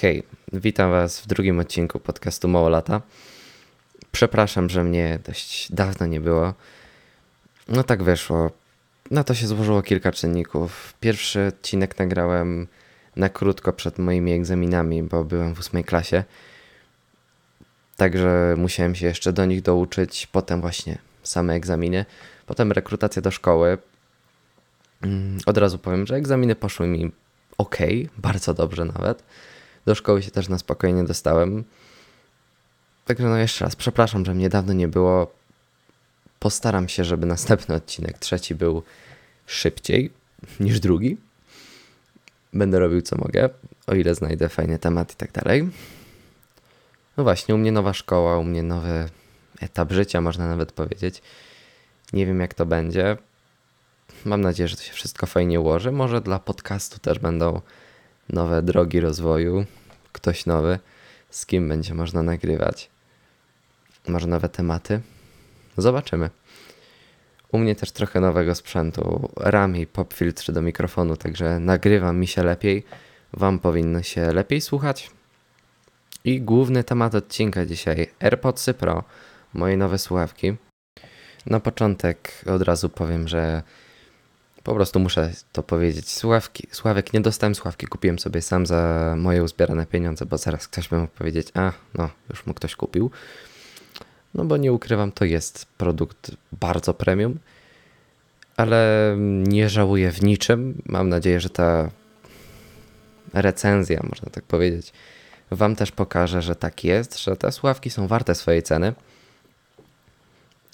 [0.00, 0.22] Hej,
[0.52, 3.00] witam Was w drugim odcinku podcastu Mało Lata.
[4.12, 6.54] Przepraszam, że mnie dość dawno nie było.
[7.68, 8.50] No tak wyszło.
[9.10, 10.94] Na to się złożyło kilka czynników.
[11.00, 12.66] Pierwszy odcinek nagrałem
[13.16, 16.24] na krótko przed moimi egzaminami, bo byłem w ósmej klasie.
[17.96, 20.26] Także musiałem się jeszcze do nich douczyć.
[20.26, 22.04] Potem właśnie same egzaminy.
[22.46, 23.78] Potem rekrutacja do szkoły.
[25.02, 27.12] Mm, Od razu powiem, że egzaminy poszły mi
[27.58, 27.76] ok,
[28.18, 29.22] bardzo dobrze nawet.
[29.86, 31.64] Do szkoły się też na spokojnie dostałem.
[33.04, 35.32] Także no jeszcze raz, przepraszam, że mnie dawno nie było.
[36.38, 38.82] Postaram się, żeby następny odcinek, trzeci był
[39.46, 40.10] szybciej
[40.60, 41.16] niż drugi.
[42.52, 43.48] Będę robił co mogę,
[43.86, 45.68] o ile znajdę fajny temat i tak dalej.
[47.16, 49.08] No właśnie, u mnie nowa szkoła, u mnie nowy
[49.60, 51.22] etap życia, można nawet powiedzieć.
[52.12, 53.16] Nie wiem, jak to będzie.
[54.24, 55.92] Mam nadzieję, że to się wszystko fajnie ułoży.
[55.92, 57.60] Może dla podcastu też będą
[58.28, 59.64] nowe drogi rozwoju,
[60.12, 60.78] ktoś nowy,
[61.30, 62.90] z kim będzie można nagrywać.
[64.08, 65.00] Może nowe tematy.
[65.76, 66.30] Zobaczymy.
[67.52, 72.26] U mnie też trochę nowego sprzętu, RAM i pop filtr do mikrofonu, także nagrywam mi
[72.26, 72.84] się lepiej.
[73.32, 75.10] Wam powinno się lepiej słuchać.
[76.24, 79.04] I główny temat odcinka dzisiaj AirPodsy Pro,
[79.52, 80.54] moje nowe słuchawki.
[81.46, 83.62] Na początek od razu powiem, że
[84.64, 86.10] po prostu muszę to powiedzieć.
[86.10, 90.88] Słuchawki, słuchawek nie dostałem słuchawki, kupiłem sobie sam za moje uzbierane pieniądze, bo zaraz ktoś
[90.88, 93.10] by mógł powiedzieć, a no, już mu ktoś kupił.
[94.34, 97.38] No bo nie ukrywam, to jest produkt bardzo premium,
[98.56, 100.82] ale nie żałuję w niczym.
[100.86, 101.90] Mam nadzieję, że ta
[103.34, 104.92] recenzja, można tak powiedzieć,
[105.50, 108.94] Wam też pokaże, że tak jest, że te słuchawki są warte swojej ceny,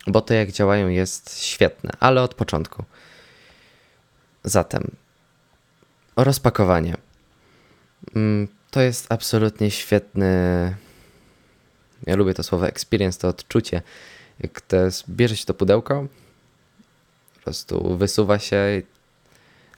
[0.06, 2.84] bo to jak działają jest świetne, ale od początku.
[4.44, 4.90] Zatem
[6.16, 6.96] rozpakowanie.
[8.16, 10.26] Mm, To jest absolutnie świetny.
[12.06, 13.82] Ja lubię to słowo experience, to odczucie.
[14.40, 14.76] Jak to
[15.08, 16.06] bierze się to pudełko,
[17.34, 18.82] po prostu wysuwa się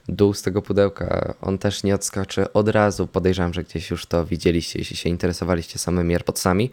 [0.09, 1.33] dół z tego pudełka.
[1.41, 3.07] On też nie odskoczy od razu.
[3.07, 6.71] Podejrzewam, że gdzieś już to widzieliście, jeśli się interesowaliście samymi AirPodsami.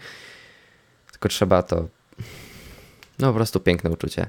[1.10, 1.88] Tylko trzeba to.
[3.18, 4.26] No po prostu piękne uczucie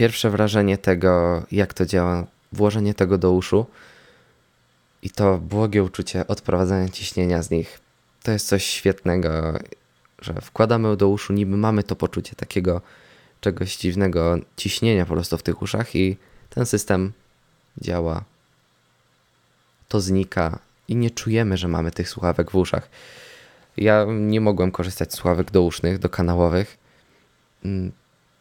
[0.00, 3.66] pierwsze wrażenie tego, jak to działa, włożenie tego do uszu
[5.02, 7.80] i to błogie uczucie odprowadzania ciśnienia z nich,
[8.22, 9.58] to jest coś świetnego,
[10.18, 12.80] że wkładamy do uszu, niby mamy to poczucie takiego
[13.40, 16.16] czegoś dziwnego ciśnienia po prostu w tych uszach i
[16.50, 17.12] ten system
[17.78, 18.24] działa.
[19.88, 22.88] To znika i nie czujemy, że mamy tych słuchawek w uszach.
[23.76, 26.78] Ja nie mogłem korzystać z słuchawek dousznych, dokanałowych.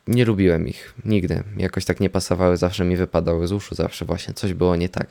[0.10, 1.44] Nie lubiłem ich nigdy.
[1.58, 5.08] Jakoś tak nie pasowały, zawsze mi wypadały z uszu, zawsze właśnie coś było nie tak.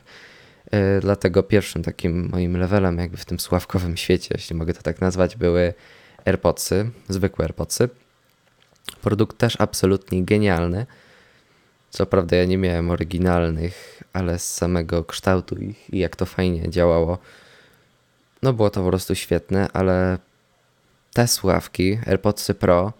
[0.72, 5.00] Yy, dlatego pierwszym takim moim levelem, jakby w tym sławkowym świecie, jeśli mogę to tak
[5.00, 5.74] nazwać, były
[6.24, 7.88] AirPodsy, zwykłe AirPodsy.
[9.00, 10.86] Produkt też absolutnie genialny.
[11.90, 16.70] Co prawda ja nie miałem oryginalnych, ale z samego kształtu ich i jak to fajnie
[16.70, 17.18] działało,
[18.42, 20.18] no było to po prostu świetne, ale
[21.12, 22.92] te słuchawki, AirPodsy Pro,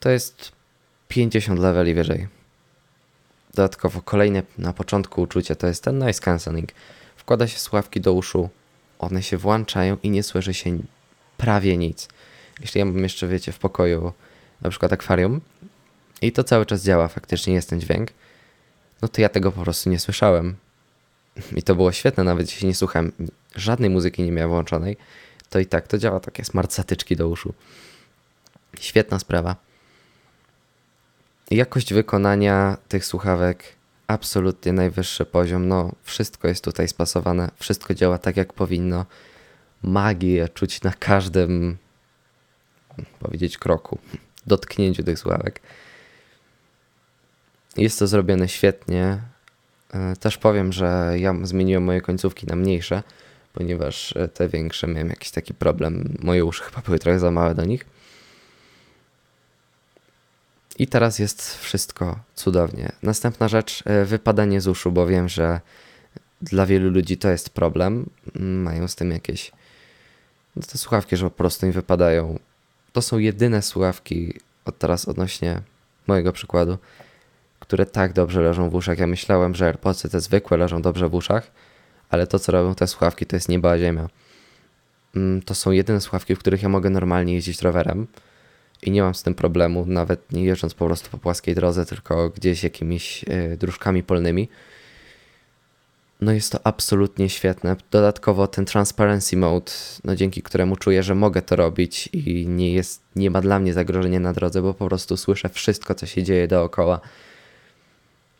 [0.00, 0.53] to jest
[1.14, 2.28] 50 leveli wyżej.
[3.54, 6.68] Dodatkowo kolejne na początku uczucie to jest ten noise cancelling.
[7.16, 8.48] Wkłada się słuchawki do uszu,
[8.98, 10.78] one się włączają i nie słyszy się
[11.36, 12.08] prawie nic.
[12.60, 14.12] Jeśli ja mam jeszcze, wiecie, w pokoju
[14.60, 15.40] na przykład akwarium
[16.22, 18.10] i to cały czas działa, faktycznie jest ten dźwięk,
[19.02, 20.56] no to ja tego po prostu nie słyszałem.
[21.56, 23.12] I to było świetne, nawet jeśli nie słuchałem
[23.56, 24.96] żadnej muzyki nie miałem włączonej,
[25.50, 27.54] to i tak to działa takie smart zatyczki do uszu.
[28.80, 29.73] Świetna sprawa.
[31.54, 33.64] Jakość wykonania tych słuchawek
[34.06, 35.68] absolutnie najwyższy poziom.
[35.68, 39.06] No, wszystko jest tutaj spasowane, wszystko działa tak jak powinno.
[39.82, 41.76] Magię czuć na każdym,
[43.20, 43.98] powiedzieć, kroku,
[44.46, 45.60] dotknięciu tych słuchawek.
[47.76, 49.18] Jest to zrobione świetnie.
[49.92, 53.02] E, Też powiem, że ja zmieniłem moje końcówki na mniejsze,
[53.52, 56.16] ponieważ e, te większe miałem jakiś taki problem.
[56.22, 57.93] Moje uszy chyba były trochę za małe do nich.
[60.78, 62.92] I teraz jest wszystko cudownie.
[63.02, 65.60] Następna rzecz, e, wypadanie z uszu, bo wiem, że
[66.42, 68.10] dla wielu ludzi to jest problem.
[68.40, 69.52] Mają z tym jakieś
[70.72, 72.38] te słuchawki, że po prostu im wypadają.
[72.92, 74.34] To są jedyne słuchawki
[74.64, 75.60] od teraz odnośnie
[76.06, 76.78] mojego przykładu,
[77.60, 78.98] które tak dobrze leżą w uszach.
[78.98, 81.50] Ja myślałem, że AirPodsy te zwykłe leżą dobrze w uszach,
[82.10, 84.08] ale to co robią te słuchawki to jest nieba ziemia.
[85.16, 88.06] Mm, To są jedyne słuchawki, w których ja mogę normalnie jeździć rowerem
[88.86, 92.30] i nie mam z tym problemu, nawet nie jeżdżąc po prostu po płaskiej drodze, tylko
[92.30, 94.48] gdzieś jakimiś y, dróżkami polnymi.
[96.20, 97.76] no jest to absolutnie świetne.
[97.90, 99.72] Dodatkowo ten transparency mode,
[100.04, 103.72] no dzięki któremu czuję, że mogę to robić i nie jest, nie ma dla mnie
[103.72, 107.00] zagrożenia na drodze, bo po prostu słyszę wszystko, co się dzieje dookoła.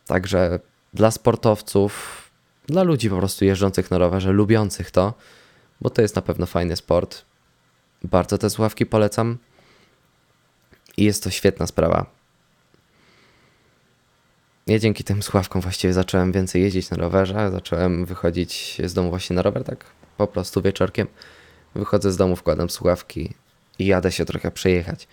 [0.07, 0.59] Także
[0.93, 2.21] dla sportowców,
[2.67, 5.13] dla ludzi po prostu jeżdżących na rowerze, lubiących to,
[5.81, 7.25] bo to jest na pewno fajny sport.
[8.03, 9.37] Bardzo te słuchawki polecam.
[10.97, 12.05] I jest to świetna sprawa.
[14.67, 19.35] Ja dzięki tym słuchawkom właściwie zacząłem więcej jeździć na rowerze, zacząłem wychodzić z domu właśnie
[19.35, 19.85] na rower, tak
[20.17, 21.07] po prostu wieczorkiem.
[21.75, 23.33] Wychodzę z domu, wkładam słuchawki
[23.79, 25.07] i jadę się trochę przejechać.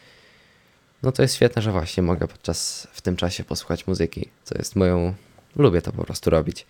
[1.02, 4.76] No to jest świetne, że właśnie mogę podczas w tym czasie posłuchać muzyki, co jest
[4.76, 5.14] moją.
[5.56, 6.66] Lubię to po prostu robić.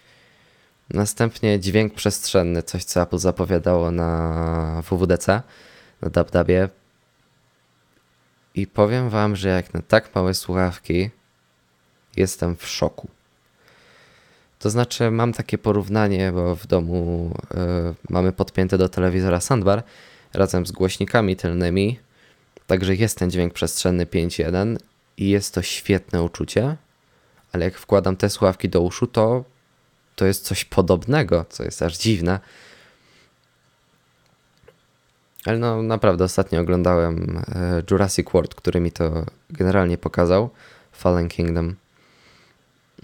[0.91, 5.43] Następnie dźwięk przestrzenny, coś co Apple zapowiadało na WWDC,
[6.03, 6.69] na DubDubie.
[8.55, 11.11] I powiem wam, że jak na tak małe słuchawki,
[12.17, 13.09] jestem w szoku.
[14.59, 17.57] To znaczy, mam takie porównanie, bo w domu y,
[18.09, 19.83] mamy podpięte do telewizora soundbar
[20.35, 21.99] razem z głośnikami tylnymi,
[22.67, 24.77] także jest ten dźwięk przestrzenny 5.1
[25.17, 26.77] i jest to świetne uczucie,
[27.53, 29.45] ale jak wkładam te słuchawki do uszu, to
[30.17, 32.41] to jest coś podobnego, co jest aż dziwne.
[35.45, 40.51] Ale no naprawdę ostatnio oglądałem e, Jurassic World, który mi to generalnie pokazał,
[40.93, 41.77] Fallen Kingdom.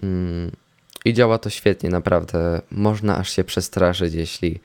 [0.03, 0.51] Mm,
[1.05, 2.61] I działa to świetnie, naprawdę.
[2.71, 4.59] Można aż się przestraszyć, jeśli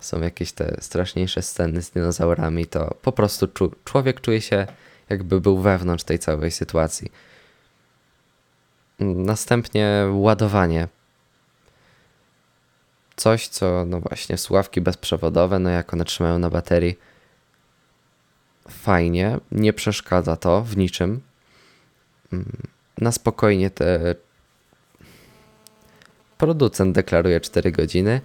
[0.00, 4.66] są jakieś te straszniejsze sceny z dinozaurami, to po prostu czu człowiek czuje się
[5.08, 7.12] jakby był wewnątrz tej całej sytuacji.
[9.00, 10.88] Następnie ładowanie.
[13.16, 16.98] Coś, co, no właśnie, słuchawki bezprzewodowe, no jak one trzymają na baterii,
[18.70, 21.20] fajnie, nie przeszkadza to w niczym.
[22.32, 22.52] Mm,
[22.98, 24.14] na spokojnie te
[26.38, 28.20] producent deklaruje 4 godziny,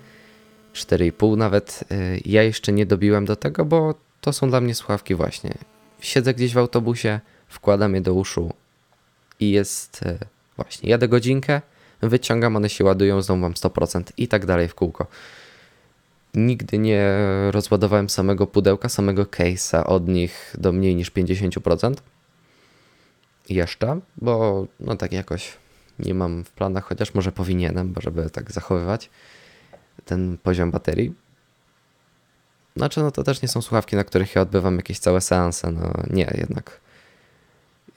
[0.74, 1.84] 4,5 nawet.
[1.92, 5.54] Y, ja jeszcze nie dobiłem do tego, bo to są dla mnie słuchawki właśnie.
[6.00, 8.54] Siedzę gdzieś w autobusie, wkładam je do uszu
[9.40, 10.18] i jest y,
[10.56, 11.62] właśnie, jadę godzinkę,
[12.02, 15.08] wyciągam, one się ładują, znowu mam 100% i tak dalej w kółko.
[16.36, 17.18] Nigdy nie
[17.52, 21.94] rozładowałem samego pudełka, samego case'a od nich do mniej niż 50%.
[23.50, 25.58] Jeszcze, bo no tak jakoś
[26.00, 29.10] nie mam w planach, chociaż może powinienem, żeby tak zachowywać
[30.06, 31.14] ten poziom baterii.
[32.76, 35.72] Znaczy, no to też nie są słuchawki, na których ja odbywam jakieś całe seanse.
[35.72, 36.80] No nie, jednak,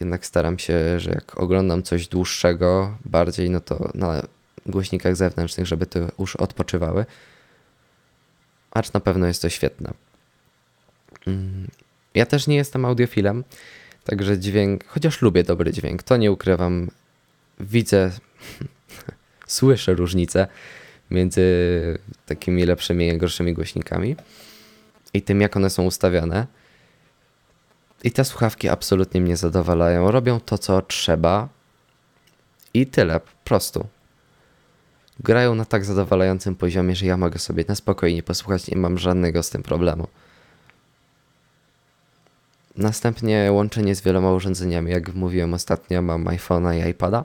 [0.00, 4.22] jednak staram się, że jak oglądam coś dłuższego, bardziej, no to na
[4.66, 7.04] głośnikach zewnętrznych, żeby te uszy odpoczywały.
[8.76, 9.92] Acz na pewno jest to świetne.
[11.26, 11.68] Mm,
[12.14, 13.44] ja też nie jestem audiofilem,
[14.04, 16.90] także dźwięk, chociaż lubię dobry dźwięk, to nie ukrywam,
[17.60, 18.10] widzę,
[19.46, 20.46] słyszę różnicę
[21.10, 21.42] między
[22.26, 24.16] takimi lepszymi i gorszymi głośnikami
[25.14, 26.46] i tym, jak one są ustawione.
[28.04, 30.10] I te słuchawki absolutnie mnie zadowalają.
[30.10, 31.48] Robią to, co trzeba
[32.74, 33.86] i tyle, po prostu.
[35.20, 39.42] Grają na tak zadowalającym poziomie, że ja mogę sobie na spokojnie posłuchać, nie mam żadnego
[39.42, 40.06] z tym problemu.
[42.76, 44.90] Następnie łączenie z wieloma urządzeniami.
[44.90, 47.24] Jak mówiłem ostatnio, mam iPhone'a i iPada.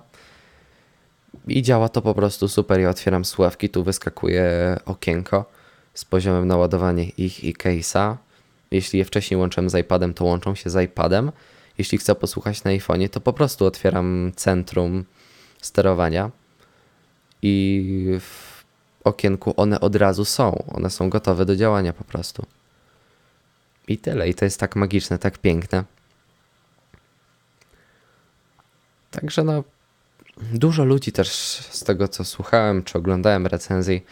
[1.48, 2.80] I działa to po prostu super.
[2.80, 5.46] Ja otwieram słuchawki, tu wyskakuje okienko
[5.94, 8.16] z poziomem naładowania ich i case'a.
[8.72, 11.32] Jeśli je wcześniej łączyłem z iPadem, to łączą się z iPadem.
[11.78, 15.06] Jeśli chcę posłuchać na iPhone'ie, to po prostu otwieram centrum
[15.62, 16.32] sterowania
[17.42, 18.64] i w
[19.04, 20.64] okienku one od razu są.
[20.68, 22.46] One są gotowe do działania po prostu.
[23.88, 24.30] I tyle.
[24.30, 25.84] I to jest tak magiczne, tak piękne.
[29.12, 29.64] Także no,
[30.54, 31.30] Dużo ludzi też
[31.72, 34.06] z tego, co słuchałem czy oglądałem recenzji,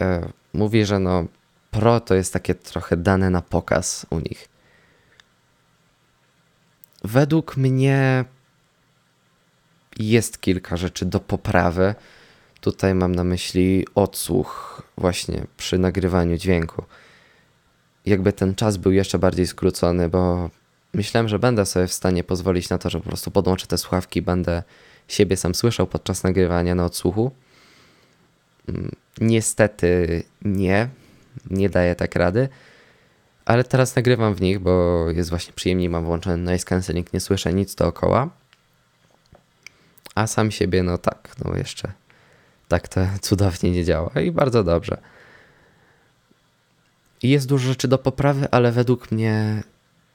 [0.00, 0.06] yy,
[0.52, 1.26] mówi, że no
[1.70, 4.48] Pro to jest takie trochę dane na pokaz u nich.
[7.04, 8.24] Według mnie
[9.98, 11.94] jest kilka rzeczy do poprawy.
[12.60, 16.82] Tutaj mam na myśli odsłuch właśnie przy nagrywaniu dźwięku.
[18.06, 20.50] Jakby ten czas był jeszcze bardziej skrócony, bo
[20.94, 24.22] myślałem, że będę sobie w stanie pozwolić na to, że po prostu podłączę te słuchawki
[24.22, 24.62] będę
[25.08, 27.30] siebie sam słyszał podczas nagrywania na odsłuchu.
[28.68, 30.88] Mm, niestety nie,
[31.50, 32.48] nie daję tak rady,
[33.44, 37.52] ale teraz nagrywam w nich, bo jest właśnie przyjemniej, mam włączony noise cancelling, nie słyszę
[37.52, 38.28] nic dookoła.
[40.14, 42.05] A sam siebie, no tak, no jeszcze
[42.68, 44.98] tak to cudownie nie działa i bardzo dobrze.
[47.22, 49.62] Jest dużo rzeczy do poprawy, ale według mnie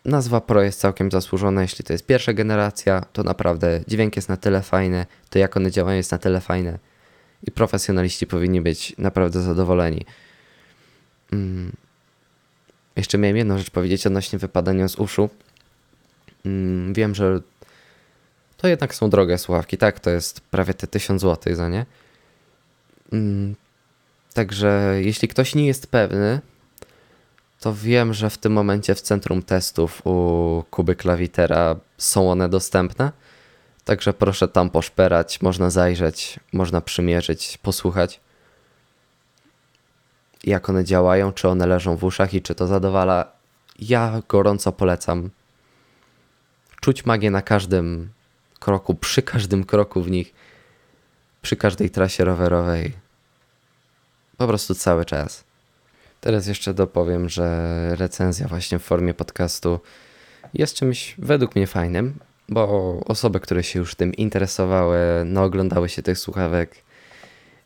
[0.05, 4.37] Nazwa Pro jest całkiem zasłużona, jeśli to jest pierwsza generacja, to naprawdę dźwięk jest na
[4.37, 6.79] tyle fajny, to jak one działają jest na tyle fajne.
[7.47, 10.05] i profesjonaliści powinni być naprawdę zadowoleni.
[11.31, 11.71] Mm.
[12.95, 15.29] Jeszcze miałem jedną rzecz powiedzieć odnośnie wypadania z uszu.
[16.45, 17.39] Mm, wiem, że
[18.57, 19.99] to jednak są drogie słuchawki, tak?
[19.99, 21.85] To jest prawie te 1000 zł za nie.
[23.13, 23.55] Mm,
[24.33, 26.41] także jeśli ktoś nie jest pewny,
[27.59, 33.11] to wiem, że w tym momencie w centrum testów u Kuby Klawitera są one dostępne.
[33.85, 38.19] Także proszę tam poszperać, można zajrzeć, można przymierzyć, posłuchać
[40.43, 43.31] jak one działają, czy one leżą w uszach i czy to zadowala.
[43.79, 45.29] Ja gorąco polecam
[46.81, 48.09] czuć magię na każdym
[48.59, 50.33] kroku, przy każdym kroku w nich,
[51.41, 52.93] przy każdej trasie rowerowej.
[54.41, 55.43] Po prostu cały czas.
[56.21, 59.79] Teraz jeszcze dopowiem, że recenzja właśnie w formie podcastu
[60.53, 62.19] jest czymś według mnie fajnym,
[62.49, 66.75] bo osoby, które się już tym interesowały, naoglądały się tych słuchawek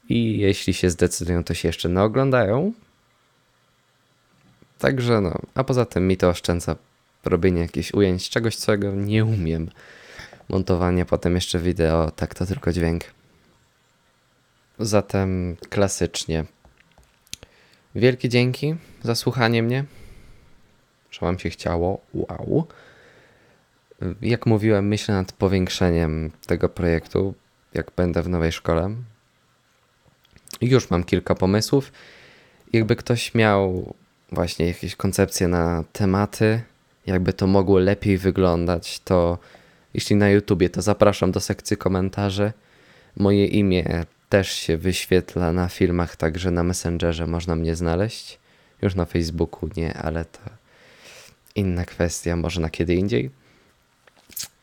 [0.10, 2.74] i jeśli się zdecydują, to się jeszcze naoglądają.
[4.80, 6.76] Także no, a poza tym mi to oszczędza
[7.26, 9.70] robienie jakichś ujęć, czegoś, czego nie umiem.
[10.50, 13.04] Montowanie, potem jeszcze wideo, tak to tylko dźwięk.
[14.80, 16.46] Zatem klasycznie.
[17.96, 19.86] Wielkie dzięki za słuchanie mnie.
[21.12, 22.02] Że Wam się chciało.
[22.14, 22.68] Wow.
[24.22, 27.34] Jak mówiłem, myślę nad powiększeniem tego projektu,
[27.74, 28.96] jak będę w nowej szkole.
[30.62, 31.92] Już mam kilka pomysłów.
[32.74, 33.94] Jakby ktoś miał
[34.32, 36.62] właśnie jakieś koncepcje na tematy,
[37.06, 39.38] jakby to mogło lepiej wyglądać, to
[39.94, 42.54] jeśli na YouTubie, to zapraszam do sekcji komentarzy.
[43.18, 48.40] Moje imię też się wyświetla na filmach, także na Messengerze można mnie znaleźć.
[48.82, 50.40] Już na Facebooku nie, ale to
[51.56, 53.32] inna kwestia, może na kiedy indziej.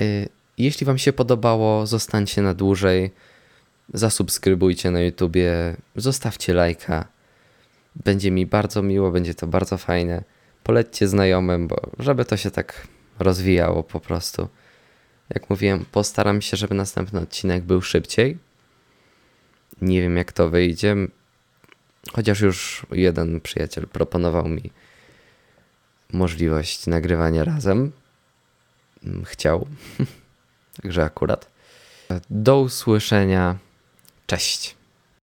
[0.02, 3.10] Y, jeśli Wam się podobało, zostańcie na dłużej.
[3.94, 7.04] Zasubskrybujcie na YouTubie, zostawcie lajka.
[7.96, 10.22] Będzie mi bardzo miło, będzie to bardzo fajne.
[10.64, 12.86] Polećcie znajomym, bo żeby to się tak
[13.18, 14.48] rozwijało po prostu.
[15.34, 18.51] Jak mówiłem, postaram się, żeby następny odcinek był szybciej.
[19.82, 20.96] Nie wiem, jak to wyjdzie.
[22.12, 24.70] Chociaż już jeden przyjaciel proponował mi
[26.12, 27.92] możliwość nagrywania razem.
[29.04, 29.66] Mm, chciał.
[30.82, 31.50] Także akurat.
[32.30, 33.58] Do usłyszenia.
[34.26, 34.81] Cześć.